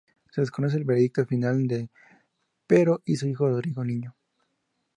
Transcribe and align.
Se 0.31 0.41
desconoce 0.41 0.77
el 0.77 0.83
veredicto 0.83 1.27
final 1.27 1.67
de 1.67 1.91
Pero 2.65 3.03
y 3.05 3.17
su 3.17 3.27
hijo 3.27 3.47
Rodrigo 3.47 3.83
Niño. 3.85 4.15